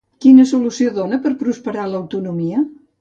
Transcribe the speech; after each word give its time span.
Quina 0.25 0.45
solució 0.51 0.93
dona 0.95 1.19
per 1.27 1.33
a 1.33 1.37
prosperar 1.43 1.85
l'autonomia? 1.93 2.65